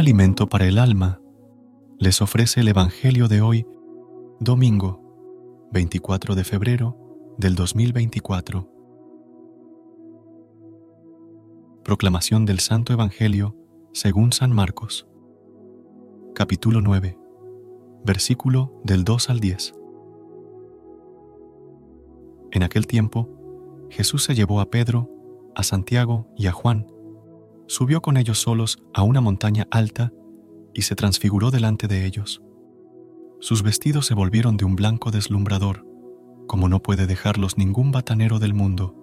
[0.00, 1.20] alimento para el alma,
[1.98, 3.66] les ofrece el Evangelio de hoy,
[4.40, 6.96] domingo 24 de febrero
[7.36, 8.66] del 2024.
[11.84, 13.54] Proclamación del Santo Evangelio
[13.92, 15.06] según San Marcos.
[16.34, 17.18] Capítulo 9.
[18.02, 19.74] Versículo del 2 al 10.
[22.52, 23.28] En aquel tiempo,
[23.90, 25.10] Jesús se llevó a Pedro,
[25.54, 26.86] a Santiago y a Juan,
[27.70, 30.12] subió con ellos solos a una montaña alta
[30.74, 32.42] y se transfiguró delante de ellos.
[33.38, 35.86] Sus vestidos se volvieron de un blanco deslumbrador,
[36.48, 38.96] como no puede dejarlos ningún batanero del mundo.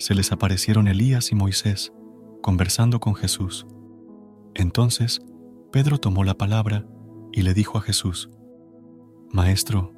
[0.00, 1.92] Se les aparecieron Elías y Moisés,
[2.42, 3.68] conversando con Jesús.
[4.56, 5.20] Entonces,
[5.70, 6.84] Pedro tomó la palabra
[7.30, 8.30] y le dijo a Jesús,
[9.30, 9.92] Maestro,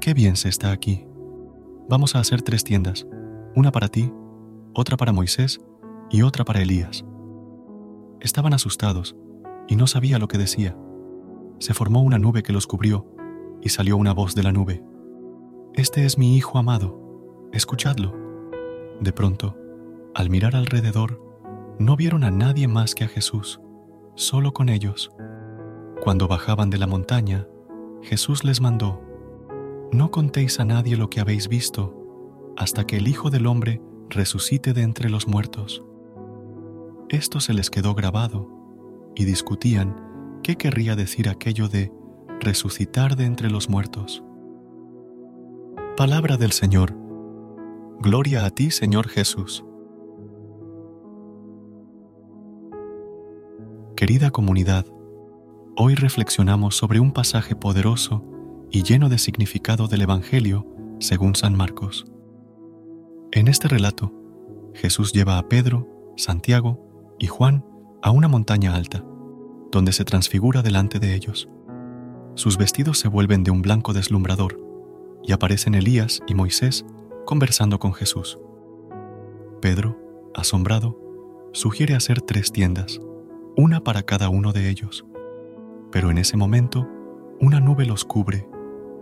[0.00, 1.04] qué bien se está aquí.
[1.90, 3.06] Vamos a hacer tres tiendas,
[3.54, 4.10] una para ti,
[4.72, 5.60] otra para Moisés
[6.10, 7.04] y otra para Elías.
[8.20, 9.16] Estaban asustados
[9.68, 10.76] y no sabía lo que decía.
[11.58, 13.06] Se formó una nube que los cubrió
[13.62, 14.82] y salió una voz de la nube.
[15.74, 18.14] Este es mi Hijo amado, escuchadlo.
[19.00, 19.56] De pronto,
[20.14, 21.22] al mirar alrededor,
[21.78, 23.60] no vieron a nadie más que a Jesús,
[24.16, 25.12] solo con ellos.
[26.02, 27.46] Cuando bajaban de la montaña,
[28.02, 29.00] Jesús les mandó,
[29.92, 31.94] No contéis a nadie lo que habéis visto,
[32.56, 35.84] hasta que el Hijo del Hombre resucite de entre los muertos.
[37.10, 38.50] Esto se les quedó grabado
[39.16, 39.96] y discutían
[40.42, 41.90] qué querría decir aquello de
[42.38, 44.22] resucitar de entre los muertos.
[45.96, 46.94] Palabra del Señor.
[48.00, 49.64] Gloria a ti, Señor Jesús.
[53.96, 54.84] Querida comunidad,
[55.76, 58.22] hoy reflexionamos sobre un pasaje poderoso
[58.70, 60.66] y lleno de significado del Evangelio
[61.00, 62.04] según San Marcos.
[63.32, 64.12] En este relato,
[64.74, 66.87] Jesús lleva a Pedro, Santiago
[67.18, 67.64] y Juan
[68.02, 69.04] a una montaña alta,
[69.70, 71.48] donde se transfigura delante de ellos.
[72.34, 74.60] Sus vestidos se vuelven de un blanco deslumbrador,
[75.24, 76.86] y aparecen Elías y Moisés
[77.26, 78.38] conversando con Jesús.
[79.60, 79.98] Pedro,
[80.34, 80.98] asombrado,
[81.52, 83.00] sugiere hacer tres tiendas,
[83.56, 85.04] una para cada uno de ellos.
[85.90, 86.88] Pero en ese momento,
[87.40, 88.48] una nube los cubre,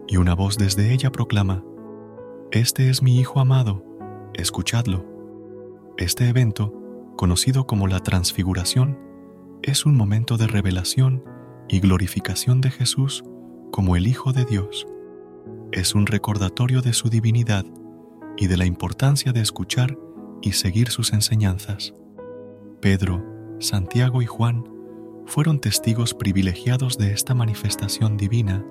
[0.08, 1.64] y una voz desde ella proclama,
[2.50, 3.84] Este es mi Hijo amado,
[4.34, 5.04] escuchadlo.
[5.98, 6.72] Este evento
[7.16, 8.98] conocido como la transfiguración,
[9.62, 11.24] es un momento de revelación
[11.68, 13.24] y glorificación de Jesús
[13.72, 14.86] como el Hijo de Dios.
[15.72, 17.64] Es un recordatorio de su divinidad
[18.36, 19.98] y de la importancia de escuchar
[20.42, 21.94] y seguir sus enseñanzas.
[22.80, 23.24] Pedro,
[23.58, 24.64] Santiago y Juan
[25.26, 28.64] fueron testigos privilegiados de esta manifestación divina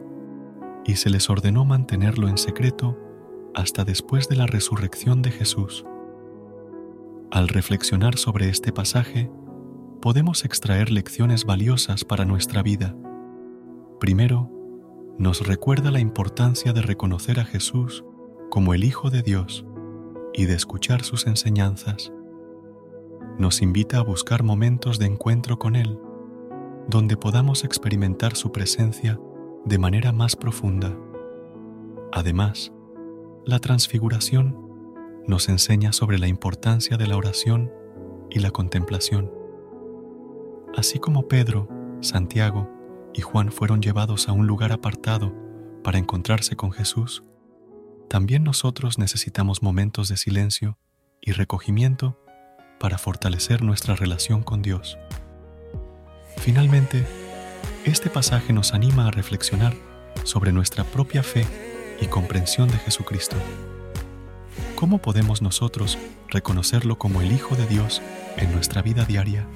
[0.86, 2.98] y se les ordenó mantenerlo en secreto
[3.56, 5.86] hasta después de la resurrección de Jesús.
[7.36, 9.30] Al reflexionar sobre este pasaje,
[10.02, 12.96] podemos extraer lecciones valiosas para nuestra vida.
[14.00, 14.50] Primero,
[15.18, 18.06] nos recuerda la importancia de reconocer a Jesús
[18.50, 19.66] como el Hijo de Dios
[20.34, 22.14] y de escuchar sus enseñanzas.
[23.38, 26.00] Nos invita a buscar momentos de encuentro con Él,
[26.88, 29.20] donde podamos experimentar su presencia
[29.66, 30.98] de manera más profunda.
[32.14, 32.72] Además,
[33.44, 34.65] la transfiguración
[35.28, 37.72] nos enseña sobre la importancia de la oración
[38.30, 39.32] y la contemplación.
[40.76, 41.70] Así como Pedro,
[42.02, 42.70] Santiago
[43.14, 45.34] y Juan fueron llevados a un lugar apartado
[45.84, 47.24] para encontrarse con Jesús,
[48.10, 50.78] también nosotros necesitamos momentos de silencio
[51.22, 52.20] y recogimiento
[52.80, 54.98] para fortalecer nuestra relación con Dios.
[56.38, 57.06] Finalmente,
[57.86, 59.74] este pasaje nos anima a reflexionar
[60.24, 61.46] sobre nuestra propia fe
[62.00, 63.38] y comprensión de Jesucristo.
[64.76, 65.98] ¿Cómo podemos nosotros
[66.28, 68.02] reconocerlo como el Hijo de Dios
[68.36, 69.48] en nuestra vida diaria?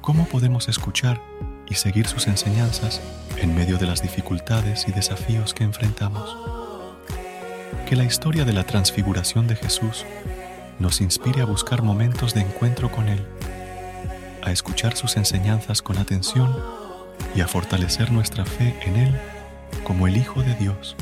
[0.00, 1.20] ¿Cómo podemos escuchar
[1.68, 3.02] y seguir sus enseñanzas
[3.36, 6.34] en medio de las dificultades y desafíos que enfrentamos?
[7.86, 10.06] Que la historia de la transfiguración de Jesús
[10.78, 13.26] nos inspire a buscar momentos de encuentro con Él,
[14.42, 16.56] a escuchar sus enseñanzas con atención
[17.34, 19.20] y a fortalecer nuestra fe en Él
[19.84, 20.96] como el Hijo de Dios.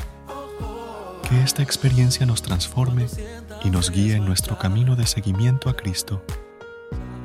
[1.28, 3.06] Que esta experiencia nos transforme
[3.62, 6.22] y nos guíe en nuestro camino de seguimiento a Cristo.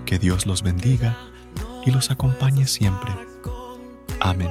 [0.05, 1.17] Que Dios los bendiga
[1.85, 3.11] y los acompañe siempre.
[4.19, 4.49] Amén.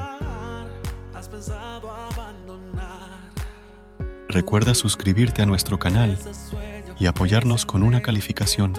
[4.28, 6.18] Recuerda suscribirte a nuestro canal
[6.98, 8.72] y apoyarnos con una calificación.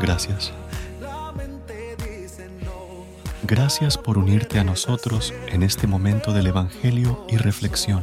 [0.00, 0.52] Gracias.
[3.44, 8.02] Gracias por unirte a nosotros en este momento del Evangelio y reflexión.